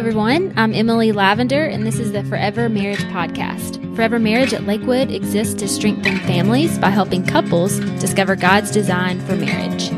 [0.00, 0.50] everyone.
[0.56, 3.94] I'm Emily Lavender, and this is the Forever Marriage Podcast.
[3.94, 9.36] Forever Marriage at Lakewood exists to strengthen families by helping couples discover God's design for
[9.36, 9.90] marriage.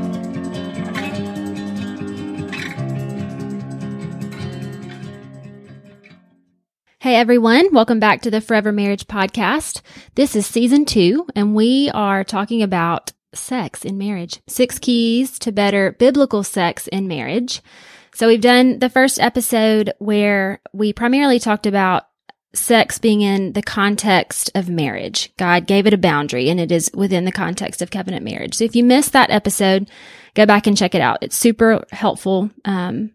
[6.98, 9.82] Hey everyone, welcome back to the Forever Marriage Podcast.
[10.16, 14.40] This is season two, and we are talking about sex in marriage.
[14.48, 17.62] Six keys to better biblical sex in marriage.
[18.14, 22.04] So we've done the first episode where we primarily talked about
[22.54, 25.34] sex being in the context of marriage.
[25.38, 28.54] God gave it a boundary and it is within the context of covenant marriage.
[28.54, 29.90] So if you missed that episode,
[30.34, 31.18] go back and check it out.
[31.22, 32.50] It's super helpful.
[32.66, 33.12] Um,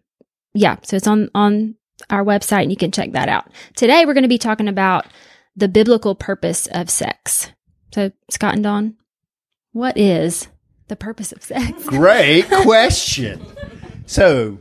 [0.54, 0.76] yeah.
[0.82, 1.76] So it's on, on
[2.10, 3.46] our website and you can check that out.
[3.76, 5.06] Today we're going to be talking about
[5.54, 7.52] the biblical purpose of sex.
[7.94, 8.96] So Scott and Dawn,
[9.70, 10.48] what is
[10.88, 11.84] the purpose of sex?
[11.86, 13.40] Great question.
[14.06, 14.58] so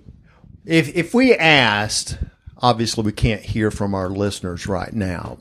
[0.67, 2.17] if if we asked,
[2.57, 5.37] obviously we can't hear from our listeners right now.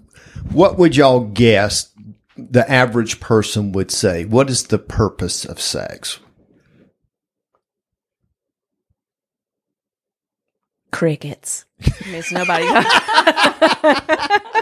[0.52, 1.92] What would y'all guess
[2.36, 4.24] the average person would say?
[4.24, 6.20] What is the purpose of sex?
[10.92, 11.64] Crickets.
[11.78, 12.64] It's nobody.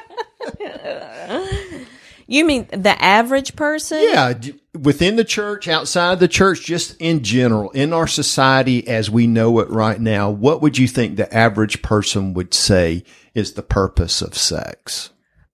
[2.26, 3.98] you mean the average person?
[4.02, 4.34] Yeah,
[4.78, 9.58] within the church, outside the church, just in general, in our society as we know
[9.60, 14.22] it right now, what would you think the average person would say is the purpose
[14.22, 15.10] of sex?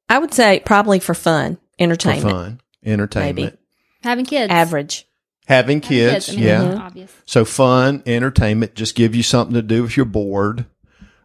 [0.08, 2.30] I would say probably for fun, For entertainment.
[2.30, 3.56] fun, entertainment, Maybe.
[4.02, 4.50] Having kids.
[4.52, 5.06] Average.
[5.46, 6.62] having Having kids, I mean, yeah.
[6.62, 7.12] that's Obvious.
[7.26, 10.64] So fun, entertainment, just give you something to do if you're bored.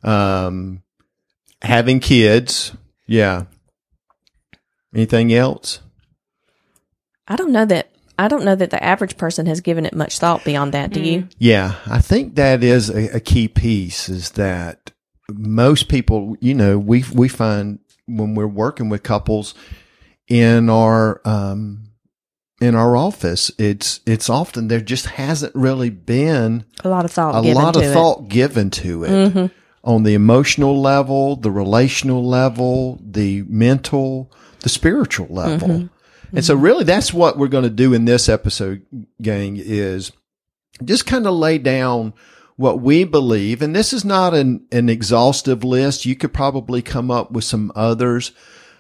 [0.04, 0.84] Um,
[1.62, 2.74] having kids,
[3.08, 3.46] yeah.
[4.96, 5.82] Anything else?
[7.28, 7.90] I don't know that.
[8.18, 10.92] I don't know that the average person has given it much thought beyond that.
[10.94, 11.28] Do you?
[11.38, 14.08] Yeah, I think that is a, a key piece.
[14.08, 14.92] Is that
[15.30, 19.54] most people, you know, we we find when we're working with couples
[20.30, 21.90] in our um
[22.62, 27.38] in our office, it's it's often there just hasn't really been A lot of thought.
[27.38, 27.94] a given lot to of it.
[27.94, 29.52] thought given to it Mhm.
[29.84, 34.32] on the emotional level, the relational level, the mental,
[34.66, 35.68] the spiritual level.
[35.68, 36.36] Mm-hmm.
[36.36, 38.84] And so really that's what we're going to do in this episode,
[39.22, 40.12] gang, is
[40.84, 42.16] just kind of lay down
[42.56, 43.62] what we believe.
[43.62, 46.08] And this is not an, an exhaustive list.
[46.08, 48.32] You could probably come up with some others.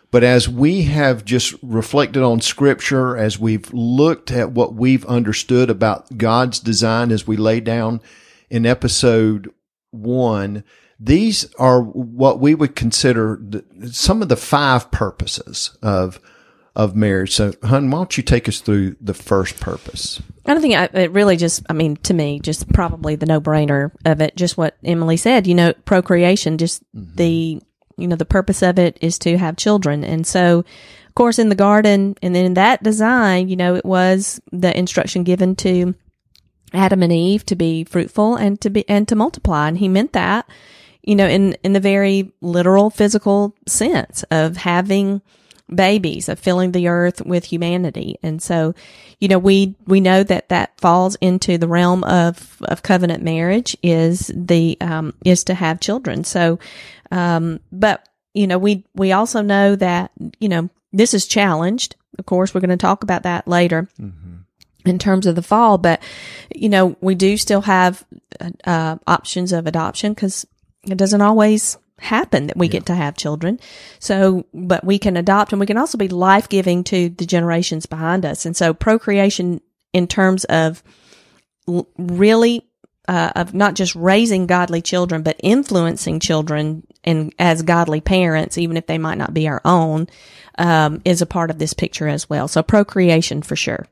[0.09, 5.69] But as we have just reflected on scripture, as we've looked at what we've understood
[5.69, 8.01] about God's design as we lay down
[8.49, 9.53] in episode
[9.91, 10.63] one,
[10.99, 16.19] these are what we would consider the, some of the five purposes of
[16.75, 17.33] of marriage.
[17.33, 20.21] So, hun, why don't you take us through the first purpose?
[20.45, 23.39] I don't think I, it really just, I mean, to me, just probably the no
[23.39, 27.15] brainer of it, just what Emily said, you know, procreation, just mm-hmm.
[27.15, 27.61] the,
[27.97, 30.03] you know, the purpose of it is to have children.
[30.03, 33.85] And so, of course, in the garden and then in that design, you know, it
[33.85, 35.95] was the instruction given to
[36.73, 39.69] Adam and Eve to be fruitful and to be, and to multiply.
[39.69, 40.45] And he meant that,
[41.05, 45.21] you know, in, in the very literal physical sense of having,
[45.73, 48.17] babies of filling the earth with humanity.
[48.21, 48.75] And so,
[49.19, 53.75] you know, we, we know that that falls into the realm of, of covenant marriage
[53.81, 56.23] is the, um, is to have children.
[56.23, 56.59] So,
[57.11, 61.95] um, but, you know, we, we also know that, you know, this is challenged.
[62.19, 63.89] Of course, we're going to talk about that later
[64.85, 65.99] in terms of the fall, but,
[66.53, 68.05] you know, we do still have,
[68.65, 70.45] uh, options of adoption because
[70.87, 73.59] it doesn't always happen that we get to have children.
[73.99, 77.85] So, but we can adopt and we can also be life giving to the generations
[77.85, 78.45] behind us.
[78.45, 79.61] And so procreation
[79.93, 80.83] in terms of
[81.67, 82.67] l- really,
[83.07, 88.77] uh, of not just raising godly children, but influencing children and as godly parents, even
[88.77, 90.07] if they might not be our own,
[90.57, 92.47] um, is a part of this picture as well.
[92.47, 93.87] So procreation for sure.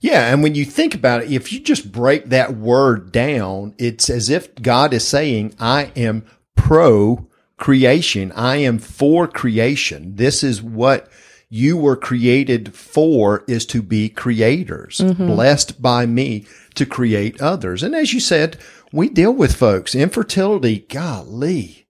[0.00, 0.32] Yeah.
[0.32, 4.28] And when you think about it, if you just break that word down, it's as
[4.28, 6.26] if God is saying, I am
[6.56, 8.32] pro creation.
[8.32, 10.16] I am for creation.
[10.16, 11.08] This is what
[11.48, 16.44] you were created for is to be creators, blessed by me
[16.74, 17.84] to create others.
[17.84, 18.58] And as you said,
[18.92, 20.80] we deal with folks infertility.
[20.80, 21.86] Golly.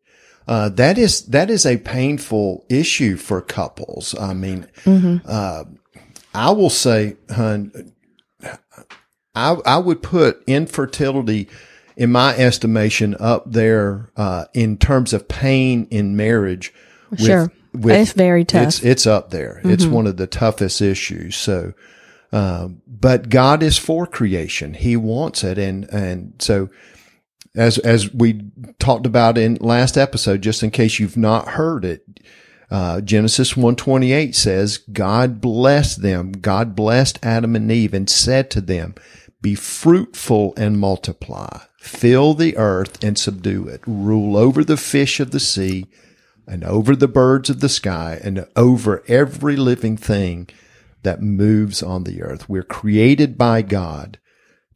[0.46, 4.14] Uh, that is, that is a painful issue for couples.
[4.18, 4.66] I mean,
[5.26, 5.64] uh,
[6.34, 7.92] I will say, hun,
[9.34, 11.48] I, I would put infertility
[11.96, 16.72] in my estimation up there, uh, in terms of pain in marriage.
[17.10, 17.52] with- Sure.
[17.72, 18.60] with- It's very tough.
[18.60, 18.68] Mm-hmm.
[18.68, 19.60] It's, it's up there.
[19.64, 21.36] It's one of the toughest issues.
[21.36, 21.72] So,
[22.32, 24.74] um, but God is for creation.
[24.74, 25.56] He wants it.
[25.58, 26.68] And, and so
[27.54, 28.42] as as we
[28.78, 32.02] talked about in last episode, just in case you've not heard it,
[32.70, 36.32] uh, Genesis one twenty eight says, "God blessed them.
[36.32, 38.94] God blessed Adam and Eve and said to them,
[39.40, 45.30] Be fruitful and multiply, fill the earth and subdue it, rule over the fish of
[45.30, 45.86] the sea."
[46.48, 50.48] And over the birds of the sky and over every living thing
[51.02, 52.48] that moves on the earth.
[52.48, 54.20] We're created by God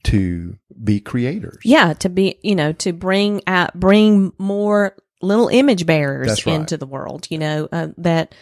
[0.04, 1.58] to be creators.
[1.64, 6.54] Yeah, to be, you know, to bring out, bring more little image bearers right.
[6.54, 8.34] into the world, you know, uh, that,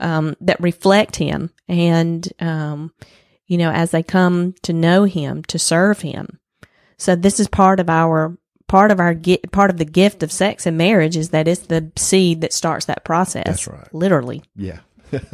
[0.00, 2.92] um, that reflect him and, um,
[3.46, 6.40] you know, as they come to know him, to serve him.
[7.02, 8.38] So this is part of our,
[8.68, 9.16] part of our,
[9.50, 12.84] part of the gift of sex and marriage is that it's the seed that starts
[12.84, 13.44] that process.
[13.44, 13.92] That's right.
[13.92, 14.44] Literally.
[14.54, 14.78] Yeah.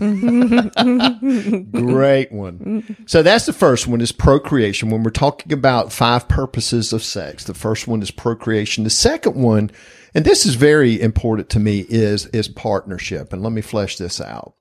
[1.71, 2.97] Great one.
[3.07, 4.89] So that's the first one is procreation.
[4.89, 8.85] When we're talking about five purposes of sex, the first one is procreation.
[8.85, 9.71] The second one,
[10.15, 13.33] and this is very important to me, is is partnership.
[13.33, 14.55] And let me flesh this out.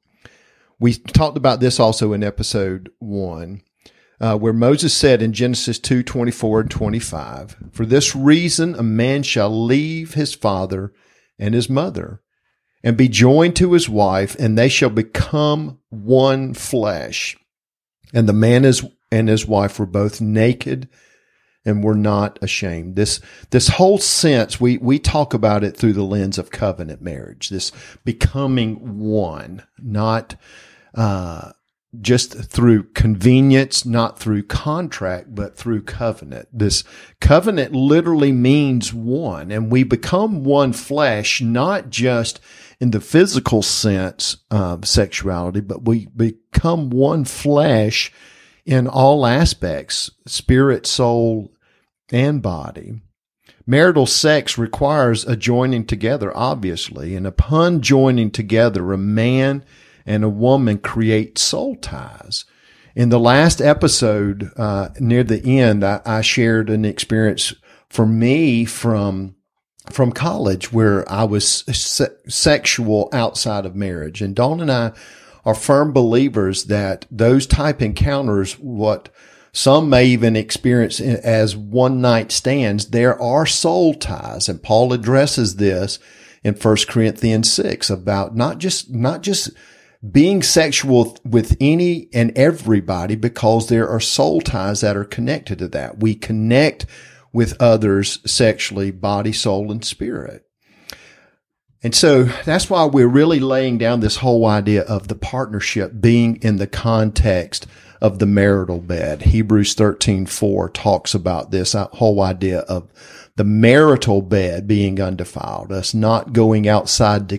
[0.78, 3.64] We talked about this also in episode one.
[4.20, 9.22] Uh, where Moses said in Genesis 2, 24 and 25, For this reason a man
[9.22, 10.92] shall leave his father
[11.38, 12.22] and his mother
[12.84, 17.38] and be joined to his wife, and they shall become one flesh.
[18.14, 20.88] And the man is, and his wife were both naked
[21.66, 22.96] and were not ashamed.
[22.96, 23.20] This,
[23.50, 27.74] this whole sense, we, we talk about it through the lens of covenant marriage, this
[28.06, 30.36] becoming one, not,
[30.96, 31.52] uh,
[32.02, 36.48] just through convenience, not through contract, but through covenant.
[36.52, 36.84] This
[37.20, 42.40] covenant literally means one, and we become one flesh, not just
[42.80, 48.12] in the physical sense of sexuality, but we become one flesh
[48.66, 51.52] in all aspects, spirit, soul,
[52.12, 53.02] and body.
[53.66, 59.66] Marital sex requires a joining together, obviously, and upon joining together, a man
[60.08, 62.46] and a woman create soul ties.
[62.96, 67.54] In the last episode, uh, near the end, I, I shared an experience
[67.90, 69.36] for me from
[69.92, 74.22] from college where I was se- sexual outside of marriage.
[74.22, 74.92] And Dawn and I
[75.46, 79.08] are firm believers that those type encounters, what
[79.54, 84.50] some may even experience as one night stands, there are soul ties.
[84.50, 86.00] And Paul addresses this
[86.44, 89.52] in 1 Corinthians 6 about not just, not just
[90.12, 95.68] being sexual with any and everybody because there are soul ties that are connected to
[95.70, 96.00] that.
[96.00, 96.86] We connect
[97.34, 100.44] with others sexually, body, soul, and spirit.
[101.84, 106.38] And so that's why we're really laying down this whole idea of the partnership being
[106.38, 107.68] in the context
[108.02, 109.24] of the marital bed.
[109.24, 112.92] Hebrews 13, 4 talks about this whole idea of
[113.36, 117.38] the marital bed being undefiled, us not going outside the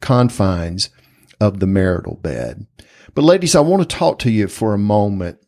[0.00, 0.90] confines
[1.40, 2.66] of the marital bed.
[3.14, 5.38] But ladies, I want to talk to you for a moment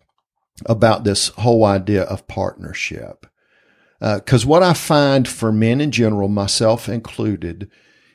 [0.66, 3.26] about this whole idea of partnership.
[4.00, 7.70] Because uh, what I find for men in general, myself included,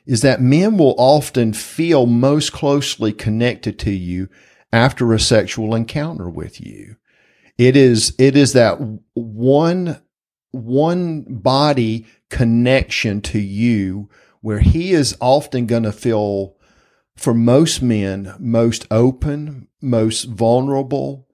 [0.06, 4.28] is that men will often feel most closely connected to you
[4.72, 6.96] after a sexual encounter with you.
[7.56, 8.78] It is, it is that
[9.14, 10.02] one,
[10.50, 14.08] one body connection to you
[14.40, 16.53] where he is often going to feel
[17.16, 21.28] for most men most open, most vulnerable,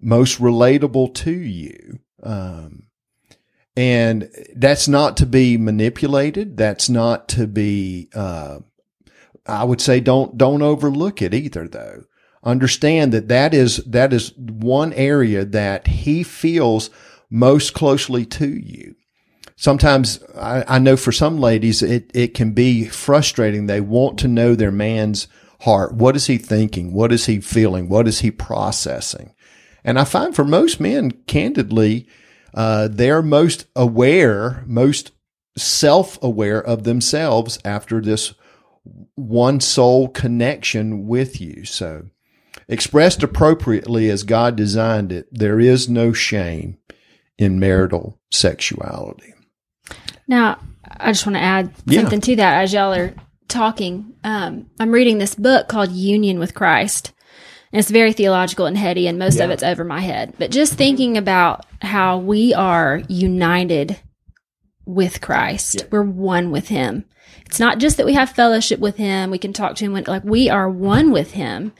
[0.00, 2.00] most relatable to you.
[2.22, 2.84] Um,
[3.76, 6.56] and that's not to be manipulated.
[6.56, 8.60] That's not to be, uh,
[9.46, 12.04] I would say don't, don't overlook it either though.
[12.44, 16.90] Understand that that is, that is one area that he feels
[17.30, 18.94] most closely to you.
[19.56, 23.66] Sometimes I, I know for some ladies, it, it can be frustrating.
[23.66, 25.28] They want to know their man's
[25.60, 25.94] heart.
[25.94, 26.92] What is he thinking?
[26.92, 27.88] What is he feeling?
[27.88, 29.32] What is he processing?
[29.84, 32.08] And I find for most men, candidly,
[32.54, 35.12] uh, they're most aware, most
[35.56, 38.34] self aware of themselves after this
[39.14, 41.64] one soul connection with you.
[41.64, 42.06] So,
[42.68, 46.78] expressed appropriately as God designed it, there is no shame
[47.38, 49.33] in marital sexuality.
[50.28, 50.58] Now,
[50.98, 52.00] I just want to add Yeah.
[52.00, 53.14] something to that as y'all are
[53.48, 54.14] talking.
[54.24, 57.12] Um, I'm reading this book called Union with Christ.
[57.72, 60.34] And it's very theological and heady, and most of it's over my head.
[60.38, 63.96] But just thinking about how we are united
[64.86, 65.86] with Christ, Yeah.
[65.90, 67.04] we're one with Him.
[67.46, 70.04] It's not just that we have fellowship with Him, we can talk to Him, when,
[70.06, 71.72] like we are one with Him.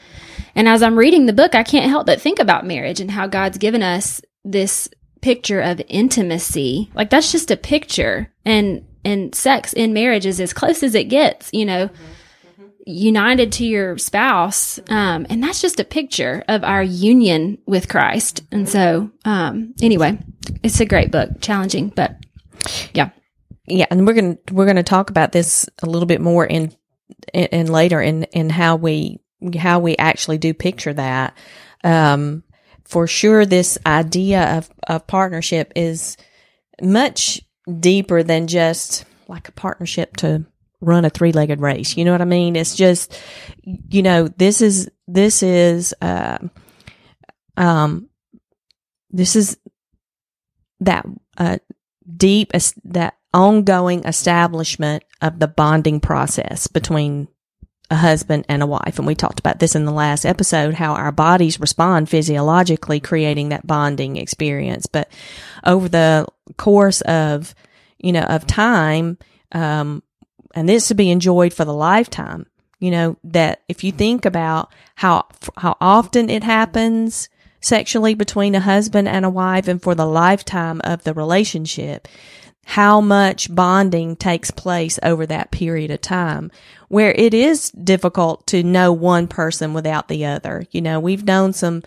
[0.57, 3.27] And as I'm reading the book, I can't help but think about marriage and how
[3.29, 4.89] God's given us this
[5.25, 6.91] picture of intimacy.
[6.95, 8.31] Like that's just a picture.
[8.45, 11.89] And, and sex in marriage is as close as it gets, you know,
[12.87, 14.79] united to your spouse.
[14.91, 18.43] Um, and that's just a picture of our union with Christ.
[18.53, 20.19] And so, um, anyway,
[20.63, 22.17] it's a great book, challenging, but
[22.93, 23.09] yeah.
[23.67, 26.71] Yeah, and we're gonna we're gonna talk about this a little bit more in
[27.33, 29.21] in, in later in in how we
[29.57, 31.35] how we actually do picture that.
[31.83, 32.44] Um,
[32.85, 36.17] for sure, this idea of of partnership is
[36.83, 37.41] much
[37.81, 40.45] deeper than just like a partnership to
[40.81, 41.97] run a three legged race.
[41.97, 42.57] You know what I mean?
[42.57, 43.19] It's just,
[43.63, 46.39] you know, this is this is uh,
[47.57, 48.09] um
[49.11, 49.57] this is
[50.81, 51.07] that
[51.39, 51.59] uh,
[52.17, 52.53] deep
[52.85, 57.29] that ongoing establishment of the bonding process between
[57.95, 58.99] a husband and a wife.
[58.99, 63.51] And we talked about this in the last episode, how our bodies respond physiologically, creating
[63.51, 64.87] that bonding experience.
[64.87, 65.11] But
[65.65, 67.55] over the course of,
[67.99, 69.17] you know, of time,
[69.53, 70.03] um,
[70.55, 72.47] and this to be enjoyed for the lifetime,
[72.81, 77.29] you know, that if you think about how, how often it happens,
[77.61, 82.07] sexually between a husband and a wife and for the lifetime of the relationship,
[82.65, 86.51] how much bonding takes place over that period of time
[86.89, 90.65] where it is difficult to know one person without the other.
[90.71, 91.83] You know, we've known some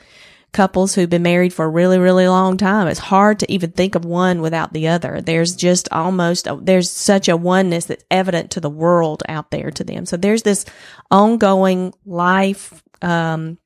[0.53, 2.87] couples who've been married for a really, really long time.
[2.87, 5.21] It's hard to even think of one without the other.
[5.21, 9.83] There's just almost, there's such a oneness that's evident to the world out there to
[9.83, 10.05] them.
[10.05, 10.65] So there's this
[11.11, 13.57] ongoing life, um,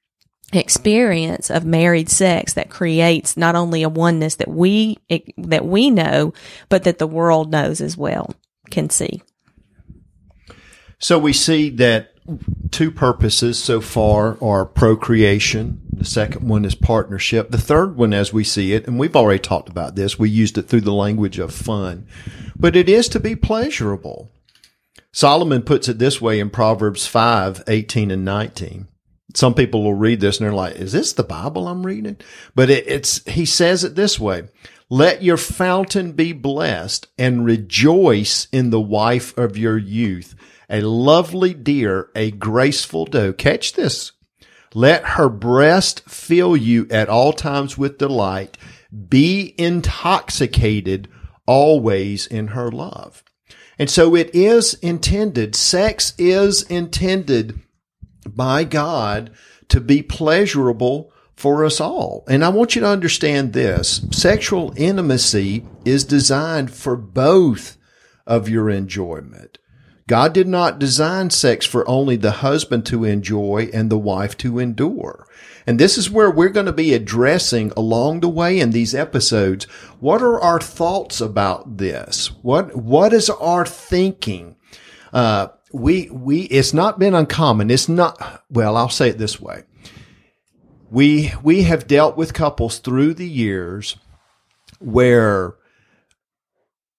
[0.53, 4.97] experience of married sex that creates not only a oneness that we
[5.37, 6.33] that we know
[6.69, 8.35] but that the world knows as well
[8.69, 9.21] can see.
[10.99, 12.09] So we see that
[12.71, 17.51] two purposes so far are procreation the second one is partnership.
[17.51, 20.57] The third one as we see it and we've already talked about this we used
[20.57, 22.07] it through the language of fun
[22.57, 24.31] but it is to be pleasurable.
[25.13, 28.87] Solomon puts it this way in proverbs 5 18 and 19
[29.33, 32.17] some people will read this and they're like, is this the Bible I'm reading?
[32.55, 34.49] But it, it's, he says it this way.
[34.89, 40.35] Let your fountain be blessed and rejoice in the wife of your youth,
[40.69, 43.31] a lovely deer, a graceful doe.
[43.31, 44.11] Catch this.
[44.73, 48.57] Let her breast fill you at all times with delight.
[49.09, 51.07] Be intoxicated
[51.45, 53.23] always in her love.
[53.79, 57.59] And so it is intended, sex is intended
[58.27, 59.31] by God
[59.69, 62.23] to be pleasurable for us all.
[62.27, 64.05] And I want you to understand this.
[64.11, 67.77] Sexual intimacy is designed for both
[68.27, 69.57] of your enjoyment.
[70.07, 74.59] God did not design sex for only the husband to enjoy and the wife to
[74.59, 75.25] endure.
[75.65, 79.65] And this is where we're going to be addressing along the way in these episodes.
[79.99, 82.27] What are our thoughts about this?
[82.41, 84.57] What, what is our thinking?
[85.13, 87.69] Uh, we we it's not been uncommon.
[87.69, 89.63] It's not well, I'll say it this way.
[90.89, 93.97] We we have dealt with couples through the years
[94.79, 95.55] where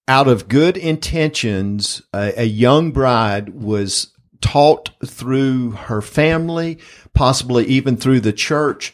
[0.07, 6.79] out of good intentions, a, a young bride was taught through her family,
[7.13, 8.93] possibly even through the church,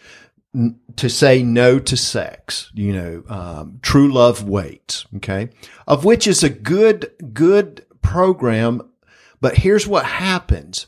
[0.95, 2.71] to say no to sex.
[2.73, 5.05] You know, um, true love waits.
[5.17, 5.49] Okay,
[5.87, 8.88] of which is a good good program
[9.41, 10.87] but here's what happens.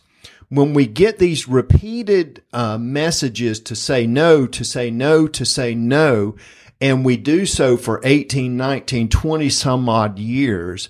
[0.49, 5.73] When we get these repeated uh, messages to say no, to say no, to say
[5.73, 6.35] no,
[6.81, 10.89] and we do so for 18, 19, 20 some odd years,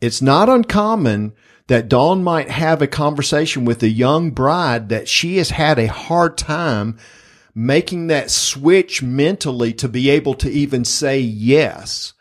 [0.00, 1.34] it's not uncommon
[1.68, 5.86] that Dawn might have a conversation with a young bride that she has had a
[5.86, 6.98] hard time
[7.54, 12.12] making that switch mentally to be able to even say yes.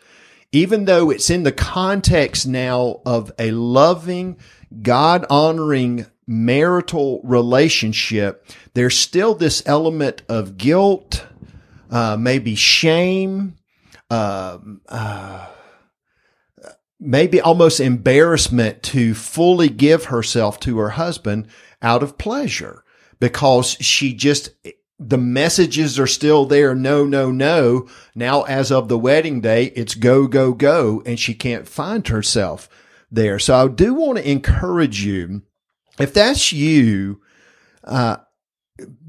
[0.52, 4.38] Even though it's in the context now of a loving,
[4.82, 11.26] God honoring marital relationship, there's still this element of guilt,
[11.92, 13.56] uh, maybe shame,
[14.10, 15.48] uh, uh,
[17.00, 21.48] maybe almost embarrassment to fully give herself to her husband
[21.82, 22.84] out of pleasure
[23.20, 24.50] because she just,
[24.98, 26.74] the messages are still there.
[26.74, 27.88] No, no, no.
[28.16, 31.04] Now, as of the wedding day, it's go, go, go.
[31.06, 32.70] And she can't find herself
[33.12, 33.40] there.
[33.40, 35.44] So I do want to encourage you,
[36.00, 37.22] if that's you,
[37.84, 38.18] uh,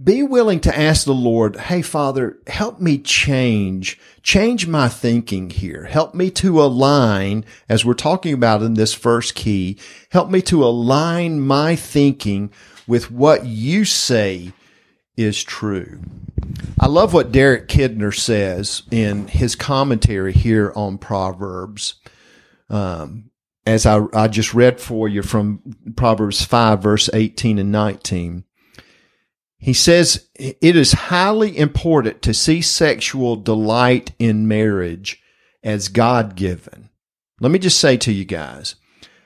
[0.02, 5.84] be willing to ask the Lord, Hey, Father, help me change, change my thinking here.
[5.84, 9.78] Help me to align, as we're talking about in this first key,
[10.10, 12.52] help me to align my thinking
[12.86, 14.52] with what you say
[15.16, 16.00] is true.
[16.78, 21.94] I love what Derek Kidner says in his commentary here on Proverbs.
[22.68, 23.30] Um,
[23.66, 25.60] as I, I just read for you from
[25.96, 28.44] Proverbs 5, verse 18 and 19.
[29.58, 35.20] He says it is highly important to see sexual delight in marriage
[35.64, 36.90] as God given.
[37.40, 38.76] Let me just say to you guys,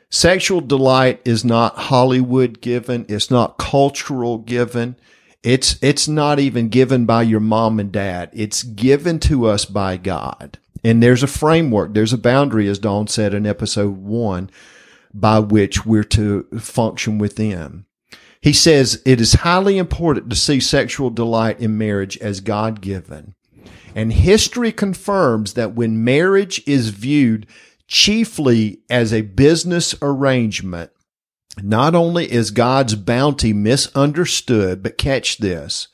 [0.08, 3.04] sexual delight is not Hollywood given.
[3.08, 4.96] It's not cultural given.
[5.42, 8.30] It's, it's not even given by your mom and dad.
[8.32, 10.58] It's given to us by God.
[10.82, 11.94] And there's a framework.
[11.94, 14.50] There's a boundary, as Dawn said in episode one,
[15.12, 17.84] by which we're to function within.
[18.40, 23.34] He says it is highly important to see sexual delight in marriage as God given.
[23.94, 27.46] And history confirms that when marriage is viewed
[27.86, 30.90] chiefly as a business arrangement,
[31.60, 35.88] not only is God's bounty misunderstood, but catch this,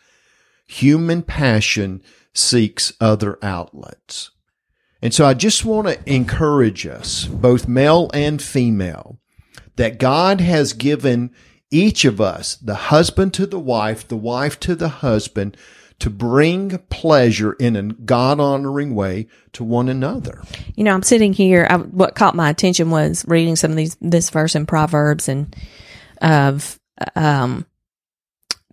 [0.67, 2.03] human passion
[2.35, 4.31] seeks other outlets.
[5.03, 9.19] And so I just want to encourage us, both male and female,
[9.77, 11.31] that God has given
[11.71, 15.57] each of us, the husband to the wife, the wife to the husband,
[15.99, 20.43] to bring pleasure in a God honoring way to one another.
[20.75, 21.67] You know, I'm sitting here.
[21.69, 25.57] I, what caught my attention was reading some of these this verse in Proverbs and
[26.21, 26.79] of
[27.15, 27.67] um,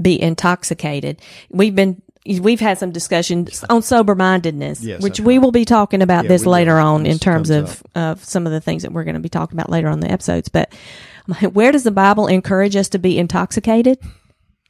[0.01, 1.21] be intoxicated.
[1.49, 6.01] We've been we've had some discussions on sober mindedness, Yes, which we will be talking
[6.01, 6.83] about Yeah, this later will.
[6.83, 9.29] on in terms comes of of some of the things that we're going to be
[9.29, 10.49] talking about later on in the episodes.
[10.49, 10.73] But
[11.51, 13.99] where does the Bible encourage us to be intoxicated?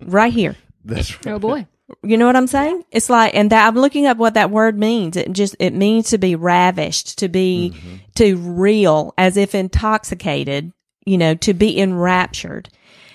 [0.00, 0.56] right here.
[0.84, 1.34] That's right.
[1.34, 1.66] Oh boy.
[2.02, 2.82] You know what I'm saying?
[2.90, 5.16] It's like, and that I'm looking up what that word means.
[5.16, 7.74] It just, it means to be ravished, to be,
[8.16, 10.72] to reel, as if intoxicated,
[11.04, 12.70] you know, to be enraptured.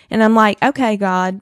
[0.09, 1.41] And I'm like, okay, God,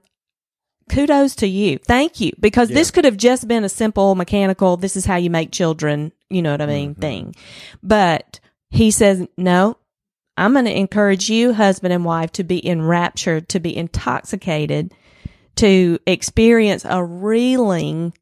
[0.89, 1.77] kudos to you.
[1.77, 2.31] Thank you.
[2.39, 6.11] Because this could have just been a simple mechanical, this is how you make children,
[6.29, 7.01] you know what I mean, mm-hmm.
[7.01, 7.35] thing.
[7.81, 9.77] But he says, no,
[10.37, 14.93] I'm going to encourage you, husband and wife, to be enraptured, to be intoxicated,
[15.57, 18.13] to experience a reeling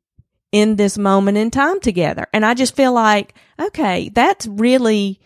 [0.52, 2.26] in this moment in time together.
[2.34, 5.20] And I just feel like, okay, that's really,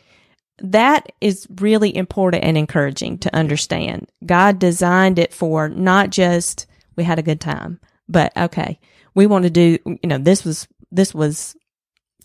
[0.57, 4.09] that is really important and encouraging to understand.
[4.25, 8.79] God designed it for not just we had a good time, but okay,
[9.13, 11.55] we want to do, you know, this was, this was,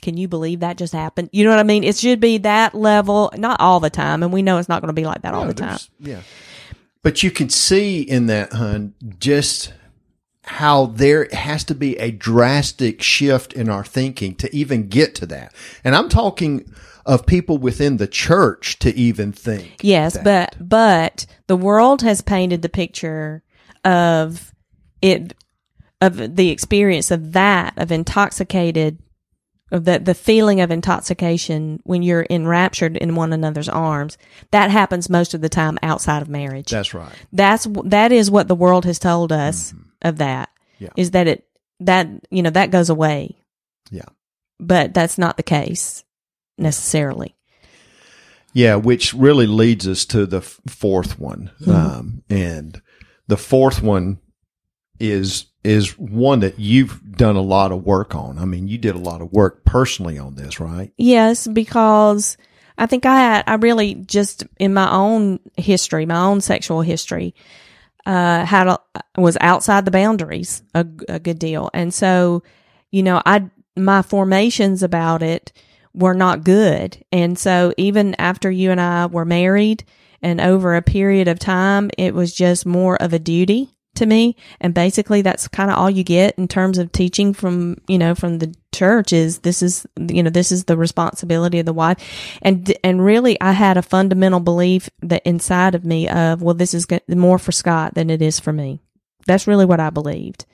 [0.02, 1.30] can you believe that just happened?
[1.32, 1.84] You know what I mean?
[1.84, 4.22] It should be that level, not all the time.
[4.22, 5.78] And we know it's not going to be like that all the time.
[5.98, 6.20] Yeah.
[7.02, 9.72] But you can see in that, hun, just
[10.46, 15.26] how there has to be a drastic shift in our thinking to even get to
[15.26, 15.52] that.
[15.82, 16.72] And I'm talking
[17.04, 19.76] of people within the church to even think.
[19.82, 20.24] Yes, that.
[20.24, 23.42] but but the world has painted the picture
[23.84, 24.52] of
[25.02, 25.34] it
[26.00, 28.98] of the experience of that of intoxicated
[29.72, 34.16] of the the feeling of intoxication when you're enraptured in one another's arms
[34.52, 37.12] that happens most of the time outside of marriage That's right.
[37.32, 40.90] that's that is what the world has told us of that Yeah.
[40.96, 41.46] is that it
[41.80, 43.36] that you know that goes away
[43.90, 44.04] Yeah.
[44.60, 46.04] but that's not the case
[46.58, 47.34] necessarily
[48.54, 51.50] Yeah, which really leads us to the f- fourth one.
[51.60, 51.70] Mm-hmm.
[51.70, 52.80] Um, and
[53.28, 54.18] the fourth one
[55.00, 58.38] is is one that you've done a lot of work on.
[58.38, 60.92] I mean, you did a lot of work personally on this, right?
[60.96, 62.36] Yes, because
[62.78, 67.34] I think I had, I really just in my own history, my own sexual history,
[68.04, 68.78] uh, had a,
[69.18, 71.68] was outside the boundaries a, a good deal.
[71.74, 72.44] And so,
[72.92, 75.52] you know, I, my formations about it
[75.94, 77.04] were not good.
[77.10, 79.84] And so even after you and I were married
[80.22, 84.36] and over a period of time, it was just more of a duty to me.
[84.60, 88.14] And basically that's kind of all you get in terms of teaching from, you know,
[88.14, 91.98] from the church is this is, you know, this is the responsibility of the wife.
[92.42, 96.74] And, and really I had a fundamental belief that inside of me of, well, this
[96.74, 98.80] is more for Scott than it is for me.
[99.26, 100.46] That's really what I believed.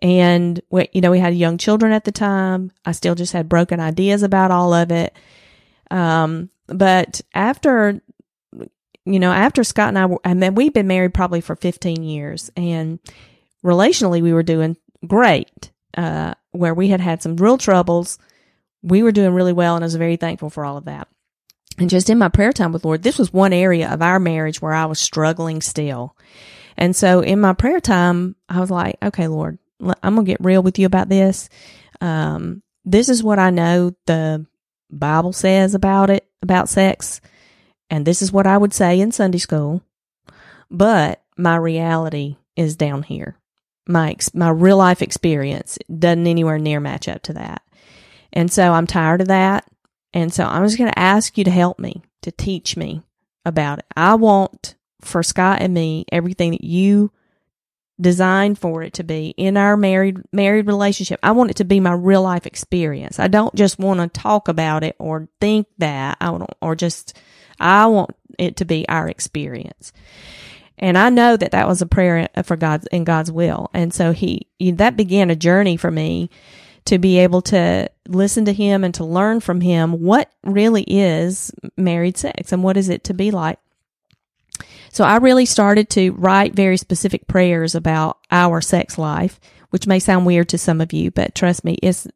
[0.00, 2.72] And we, you know, we had young children at the time.
[2.84, 5.16] I still just had broken ideas about all of it.
[5.90, 8.00] Um, but after,
[9.04, 12.02] you know, after Scott and I were, and then we've been married probably for 15
[12.02, 12.98] years and
[13.64, 15.70] relationally we were doing great.
[15.96, 18.18] Uh, where we had had some real troubles.
[18.82, 21.08] We were doing really well and I was very thankful for all of that.
[21.78, 24.62] And just in my prayer time with Lord, this was one area of our marriage
[24.62, 26.16] where I was struggling still.
[26.76, 30.44] And so in my prayer time, I was like, okay, Lord, I'm going to get
[30.44, 31.48] real with you about this.
[32.00, 34.46] Um, this is what I know the
[34.90, 37.20] Bible says about it, about sex.
[37.90, 39.82] And this is what I would say in Sunday school.
[40.70, 43.36] But my reality is down here.
[43.86, 47.62] my my real life experience doesn't anywhere near match up to that.
[48.32, 49.66] And so I'm tired of that.
[50.12, 53.02] And so I'm just going to ask you to help me, to teach me
[53.44, 53.84] about it.
[53.96, 57.10] I want for Scott and me everything that you
[58.00, 61.20] designed for it to be in our married married relationship.
[61.22, 63.20] I want it to be my real life experience.
[63.20, 67.16] I don't just want to talk about it or think that I want or just
[67.58, 69.92] I want it to be our experience.
[70.78, 73.70] And I know that that was a prayer for God's in God's will.
[73.72, 76.30] And so he that began a journey for me
[76.86, 81.52] to be able to listen to him and to learn from him what really is
[81.76, 83.58] married sex and what is it to be like.
[84.90, 89.40] So I really started to write very specific prayers about our sex life,
[89.70, 92.06] which may sound weird to some of you, but trust me, it's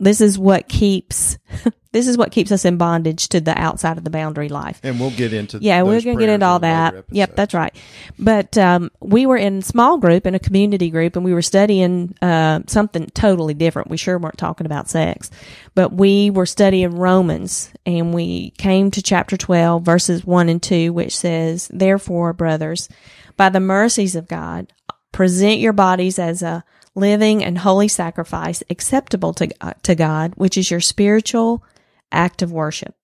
[0.00, 1.38] this is what keeps
[1.92, 4.80] this is what keeps us in bondage to the outside of the boundary life.
[4.82, 7.04] And we'll get into yeah, we're going to get into all that.
[7.10, 7.74] Yep, that's right.
[8.18, 12.14] But um, we were in small group in a community group, and we were studying
[12.22, 13.90] uh, something totally different.
[13.90, 15.30] We sure weren't talking about sex,
[15.74, 20.92] but we were studying Romans, and we came to chapter twelve, verses one and two,
[20.92, 22.88] which says, "Therefore, brothers,
[23.36, 24.72] by the mercies of God,
[25.10, 30.58] present your bodies as a living and holy sacrifice acceptable to, uh, to God, which
[30.58, 31.64] is your spiritual
[32.12, 32.94] act of worship.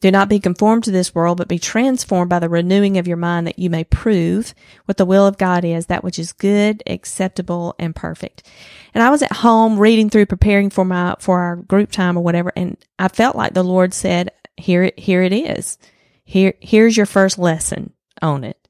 [0.00, 3.16] Do not be conformed to this world, but be transformed by the renewing of your
[3.16, 6.84] mind that you may prove what the will of God is, that which is good,
[6.86, 8.48] acceptable, and perfect.
[8.94, 12.22] And I was at home reading through, preparing for my, for our group time or
[12.22, 15.78] whatever, and I felt like the Lord said, here it, here it is.
[16.24, 18.68] Here, here's your first lesson on it.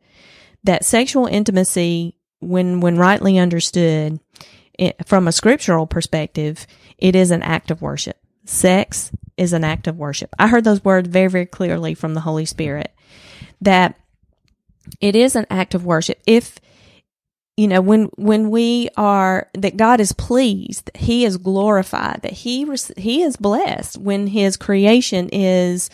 [0.65, 4.21] That sexual intimacy, when, when rightly understood,
[4.79, 8.17] it, from a scriptural perspective, it is an act of worship.
[8.49, 10.35] Sex is an act of worship.
[10.39, 12.95] I heard those words very, very clearly from the Holy Spirit
[13.61, 13.95] that
[15.03, 16.19] it is an act of worship.
[16.27, 16.59] If,
[17.59, 22.33] you know, when, when we are, that God is pleased, that He is glorified, that
[22.33, 25.91] He, He is blessed when His creation is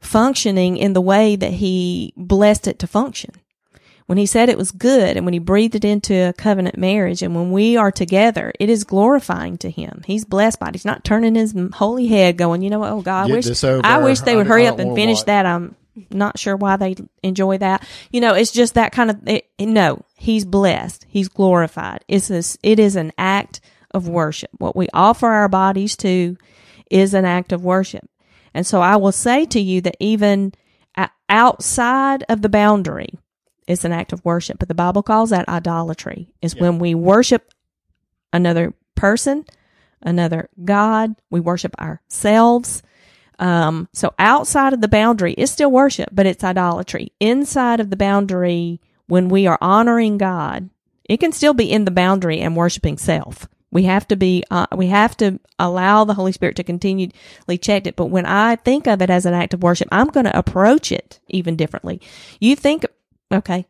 [0.00, 3.32] functioning in the way that He blessed it to function
[4.08, 7.20] when he said it was good and when he breathed it into a covenant marriage
[7.20, 10.02] and when we are together, it is glorifying to him.
[10.06, 10.74] He's blessed by it.
[10.74, 12.90] He's not turning his holy head going, you know what?
[12.90, 15.44] Oh God, I wish, I wish they would hurry up and finish that.
[15.44, 15.76] I'm
[16.10, 17.86] not sure why they enjoy that.
[18.10, 21.04] You know, it's just that kind of, it, no, he's blessed.
[21.06, 22.02] He's glorified.
[22.08, 24.50] It's this, it is an act of worship.
[24.56, 26.38] What we offer our bodies to
[26.90, 28.08] is an act of worship.
[28.54, 30.54] And so I will say to you that even
[31.28, 33.10] outside of the boundary,
[33.68, 36.32] it's an act of worship, but the Bible calls that idolatry.
[36.42, 36.62] Is yeah.
[36.62, 37.52] when we worship
[38.32, 39.44] another person,
[40.02, 42.82] another God, we worship ourselves.
[43.38, 47.12] Um, so outside of the boundary it's still worship, but it's idolatry.
[47.20, 50.70] Inside of the boundary, when we are honoring God,
[51.04, 53.48] it can still be in the boundary and worshiping self.
[53.70, 57.12] We have to be, uh, we have to allow the Holy Spirit to continually
[57.60, 57.96] check it.
[57.96, 60.90] But when I think of it as an act of worship, I'm going to approach
[60.90, 62.00] it even differently.
[62.40, 62.86] You think
[63.32, 63.66] Okay.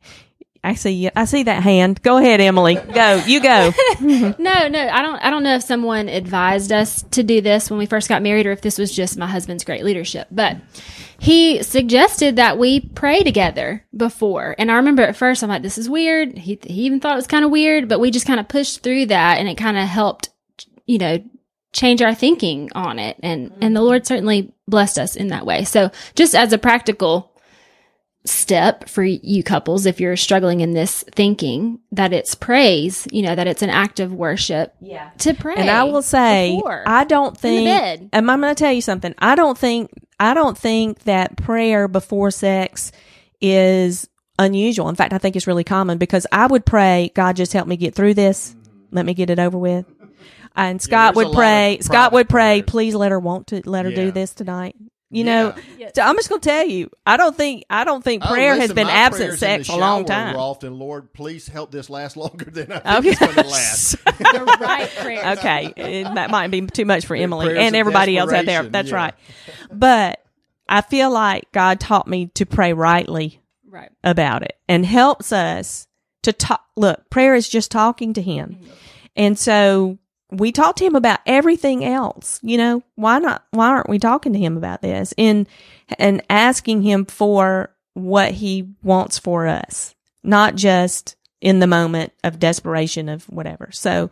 [0.62, 1.11] I see you.
[1.14, 2.03] I see that hand.
[2.03, 2.75] Go ahead, Emily.
[2.75, 3.23] Go.
[3.27, 3.73] You go.
[4.01, 4.35] no,
[4.68, 4.88] no.
[4.88, 5.16] I don't.
[5.16, 8.47] I don't know if someone advised us to do this when we first got married,
[8.47, 10.27] or if this was just my husband's great leadership.
[10.31, 10.57] But
[11.18, 15.79] he suggested that we pray together before, and I remember at first I'm like, "This
[15.79, 18.40] is weird." He he even thought it was kind of weird, but we just kind
[18.40, 20.31] of pushed through that, and it kind of helped,
[20.87, 21.23] you know,
[21.73, 25.64] change our thinking on it, and and the Lord certainly blessed us in that way.
[25.64, 27.28] So, just as a practical
[28.29, 33.35] step for you couples if you're struggling in this thinking that it's praise, you know,
[33.35, 35.11] that it's an act of worship yeah.
[35.19, 35.55] to pray.
[35.57, 39.14] And I will say, I don't think, and I'm going to tell you something.
[39.19, 42.93] I don't think, I don't think that prayer before sex
[43.41, 44.88] is unusual.
[44.88, 47.77] In fact, I think it's really common because I would pray, God, just help me
[47.77, 48.55] get through this.
[48.91, 49.87] Let me get it over with.
[50.57, 52.71] And Scott yeah, would pray, Scott would pray, prayers.
[52.71, 53.97] please let her want to, let her yeah.
[53.97, 54.75] do this tonight.
[55.11, 55.42] You yeah.
[55.42, 55.55] know,
[55.94, 58.53] so I'm just going to tell you, I don't think I don't think oh, prayer
[58.53, 60.37] oh, listen, has been absent sex a long time.
[60.37, 63.09] Often, Lord, please help this last longer than I think okay.
[63.09, 63.92] it's going to last.
[64.05, 65.33] the right prayer.
[65.33, 68.62] Okay, it, that might be too much for Emily and everybody else out there.
[68.64, 68.97] That's yeah.
[68.97, 69.14] right.
[69.73, 70.23] But
[70.68, 73.90] I feel like God taught me to pray rightly right.
[74.05, 75.87] about it and helps us
[76.25, 76.62] to talk.
[76.77, 78.73] Look, prayer is just talking to Him, mm-hmm.
[79.16, 79.97] and so
[80.31, 82.38] we talked to him about everything else.
[82.43, 83.45] You know, why not?
[83.51, 85.49] Why aren't we talking to him about this and,
[85.99, 92.38] and asking him for what he wants for us, not just in the moment of
[92.38, 93.71] desperation of whatever.
[93.73, 94.11] So,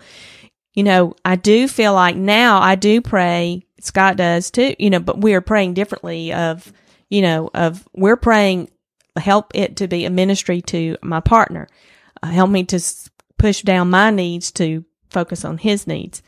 [0.74, 3.64] you know, I do feel like now I do pray.
[3.80, 6.72] Scott does too, you know, but we are praying differently of,
[7.10, 8.70] you know, of we're praying
[9.16, 11.68] help it to be a ministry to my partner.
[12.22, 12.80] Uh, help me to
[13.38, 14.84] push down my needs to
[15.16, 16.22] focus on his needs.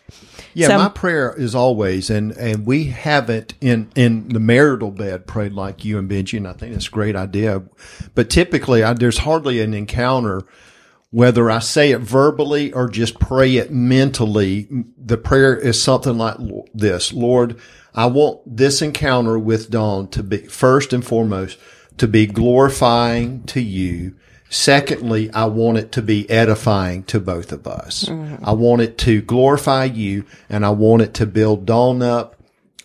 [0.54, 5.26] Yeah, So- my prayer is always, and and we haven't in in the marital bed
[5.26, 7.62] prayed like you and Benji, and I think it's a great idea.
[8.14, 10.40] But typically, I, there's hardly an encounter,
[11.10, 14.66] whether I say it verbally or just pray it mentally.
[14.96, 16.38] The prayer is something like
[16.72, 17.56] this: Lord,
[17.94, 21.58] I want this encounter with Dawn to be first and foremost
[21.98, 24.14] to be glorifying to you.
[24.50, 28.08] Secondly, I want it to be edifying to both of us.
[28.42, 32.36] I want it to glorify you and I want it to build Dawn up.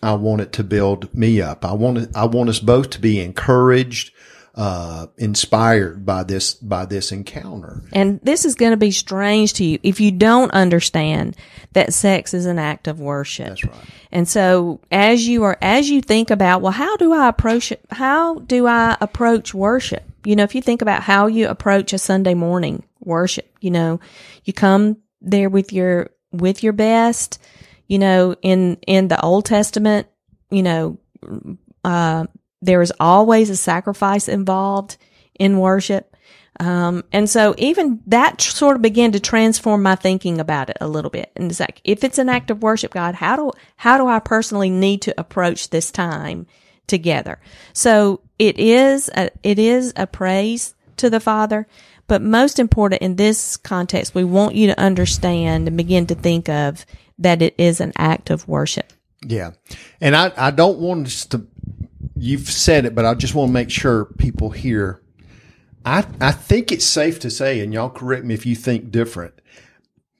[0.02, 1.64] I want it to build me up.
[1.64, 4.12] I want it, I want us both to be encouraged,
[4.54, 7.80] uh, inspired by this, by this encounter.
[7.94, 11.34] And this is going to be strange to you if you don't understand
[11.72, 13.48] that sex is an act of worship.
[13.48, 13.86] That's right.
[14.12, 17.80] And so as you are, as you think about, well, how do I approach it?
[17.90, 20.04] How do I approach worship?
[20.24, 24.00] You know, if you think about how you approach a Sunday morning worship, you know,
[24.44, 27.40] you come there with your, with your best,
[27.86, 30.06] you know, in, in the Old Testament,
[30.50, 30.98] you know,
[31.84, 32.26] uh,
[32.62, 34.96] there is always a sacrifice involved
[35.38, 36.16] in worship.
[36.60, 40.88] Um, and so even that sort of began to transform my thinking about it a
[40.88, 41.30] little bit.
[41.36, 44.20] And it's like, if it's an act of worship, God, how do, how do I
[44.20, 46.46] personally need to approach this time
[46.86, 47.40] together?
[47.72, 51.66] So it is, a, it is a praise to the Father.
[52.06, 56.48] But most important in this context, we want you to understand and begin to think
[56.48, 56.84] of
[57.18, 58.92] that it is an act of worship.
[59.26, 59.52] Yeah.
[60.00, 61.46] And I, I don't want us to,
[62.14, 65.00] you've said it, but I just want to make sure people hear.
[65.86, 69.34] I, I think it's safe to say, and y'all correct me if you think different.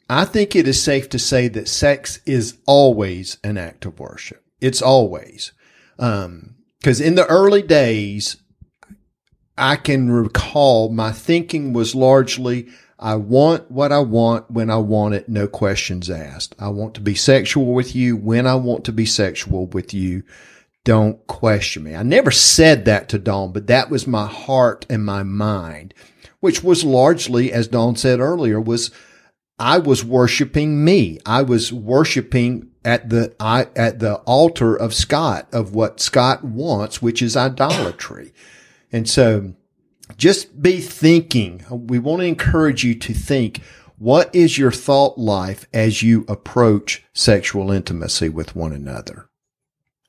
[0.08, 4.42] I think it is safe to say that sex is always an act of worship.
[4.60, 5.52] It's always.
[5.98, 8.36] Um, cause in the early days,
[9.56, 12.68] I can recall my thinking was largely,
[12.98, 16.54] I want what I want when I want it, no questions asked.
[16.58, 20.22] I want to be sexual with you when I want to be sexual with you.
[20.84, 21.94] Don't question me.
[21.94, 25.94] I never said that to Dawn, but that was my heart and my mind,
[26.40, 28.90] which was largely, as Dawn said earlier, was
[29.58, 31.18] I was worshiping me.
[31.24, 37.00] I was worshiping at the I, at the altar of Scott of what Scott wants,
[37.00, 38.32] which is idolatry.
[38.92, 39.54] And so
[40.16, 41.64] just be thinking.
[41.70, 43.60] We want to encourage you to think
[43.98, 49.28] what is your thought life as you approach sexual intimacy with one another?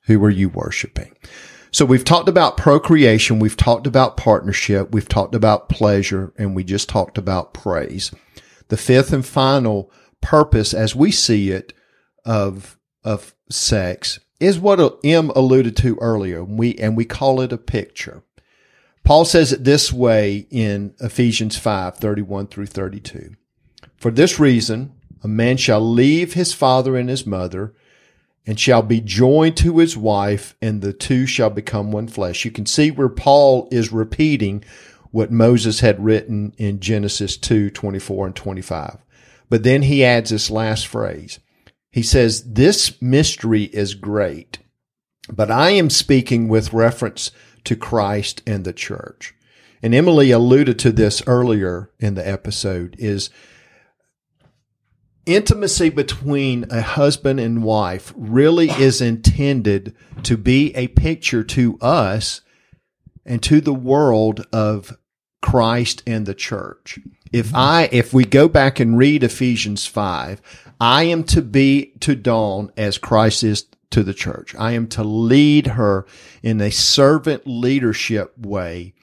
[0.06, 1.16] Who are you worshiping?
[1.70, 3.38] So we've talked about procreation.
[3.38, 4.92] We've talked about partnership.
[4.92, 8.12] We've talked about pleasure and we just talked about praise.
[8.68, 11.72] The fifth and final purpose as we see it
[12.26, 16.44] of, of sex is what M alluded to earlier.
[16.44, 18.22] We, and we call it a picture.
[19.02, 23.36] Paul says it this way in Ephesians 5, 31 through 32.
[23.96, 27.72] For this reason, a man shall leave his father and his mother
[28.46, 32.44] and shall be joined to his wife and the two shall become one flesh.
[32.44, 34.64] You can see where Paul is repeating
[35.10, 38.98] what Moses had written in Genesis 2, 24 and 25.
[39.48, 41.38] But then he adds this last phrase.
[41.96, 44.58] He says, this mystery is great,
[45.32, 47.30] but I am speaking with reference
[47.64, 49.34] to Christ and the church.
[49.82, 53.30] And Emily alluded to this earlier in the episode is
[55.24, 62.42] intimacy between a husband and wife really is intended to be a picture to us
[63.24, 64.98] and to the world of
[65.40, 66.98] Christ and the church.
[67.32, 70.40] If I, if we go back and read Ephesians 5,
[70.80, 74.54] I am to be to Dawn as Christ is to the church.
[74.58, 76.06] I am to lead her
[76.42, 78.94] in a servant leadership way,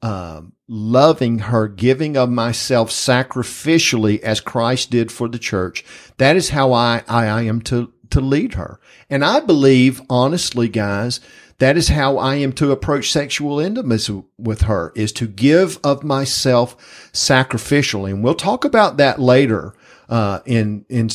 [0.00, 5.84] um, loving her, giving of myself sacrificially as Christ did for the church.
[6.16, 8.80] That is how I, I, I am to, to lead her.
[9.10, 11.20] And I believe, honestly, guys,
[11.58, 16.04] that is how I am to approach sexual intimacy with her is to give of
[16.04, 16.76] myself
[17.12, 18.10] sacrificially.
[18.10, 19.74] And we'll talk about that later.
[20.08, 21.10] Uh, in in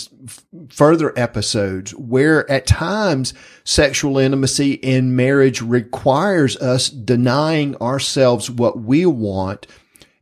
[0.70, 9.04] further episodes, where at times sexual intimacy in marriage requires us denying ourselves what we
[9.04, 9.66] want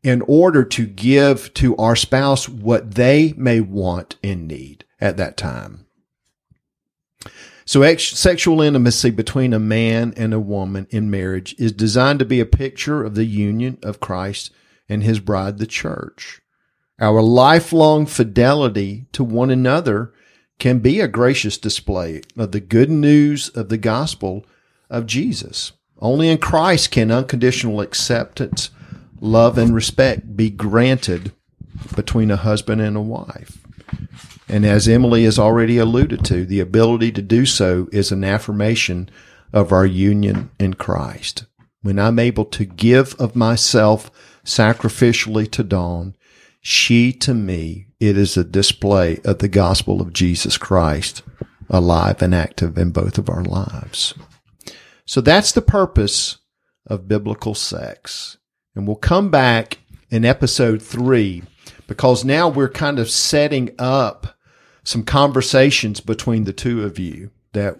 [0.03, 5.35] in order to give to our spouse what they may want and need at that
[5.35, 5.85] time.
[7.65, 12.25] So ex- sexual intimacy between a man and a woman in marriage is designed to
[12.25, 14.51] be a picture of the union of Christ
[14.89, 16.41] and his bride, the church.
[16.99, 20.13] Our lifelong fidelity to one another
[20.59, 24.45] can be a gracious display of the good news of the gospel
[24.89, 25.71] of Jesus.
[25.97, 28.69] Only in Christ can unconditional acceptance,
[29.19, 31.31] love, and respect be granted
[31.95, 33.57] between a husband and a wife.
[34.51, 39.09] And as Emily has already alluded to, the ability to do so is an affirmation
[39.53, 41.45] of our union in Christ.
[41.83, 44.11] When I'm able to give of myself
[44.43, 46.17] sacrificially to Dawn,
[46.59, 51.23] she to me, it is a display of the gospel of Jesus Christ
[51.69, 54.13] alive and active in both of our lives.
[55.05, 56.39] So that's the purpose
[56.85, 58.35] of biblical sex.
[58.75, 61.43] And we'll come back in episode three
[61.87, 64.37] because now we're kind of setting up
[64.83, 67.77] some conversations between the two of you that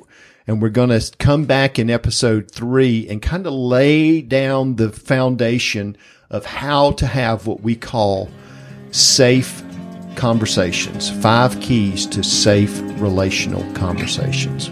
[0.47, 4.89] and we're going to come back in episode three and kind of lay down the
[4.89, 5.95] foundation
[6.29, 8.29] of how to have what we call
[8.91, 9.63] safe
[10.15, 14.69] conversations five keys to safe relational conversations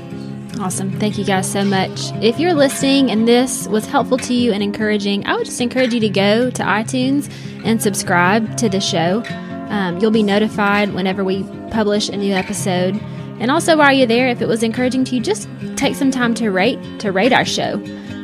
[0.60, 0.92] Awesome.
[1.00, 2.12] Thank you guys so much.
[2.22, 5.94] If you're listening and this was helpful to you and encouraging, I would just encourage
[5.94, 7.32] you to go to iTunes
[7.63, 9.24] and subscribe to the show.
[9.69, 12.99] Um, you'll be notified whenever we publish a new episode.
[13.39, 16.34] And also, while you're there, if it was encouraging to you, just take some time
[16.36, 17.75] to rate to rate our show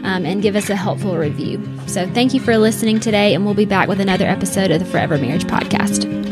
[0.03, 1.63] um, and give us a helpful review.
[1.87, 4.85] So, thank you for listening today, and we'll be back with another episode of the
[4.85, 6.24] Forever Marriage Podcast.